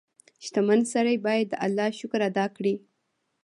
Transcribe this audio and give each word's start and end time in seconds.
•شتمن 0.45 0.79
سړی 0.93 1.15
باید 1.25 1.47
د 1.49 1.53
الله 1.65 1.87
شکر 1.99 2.21
ادا 2.29 2.45
کړي. 2.57 2.75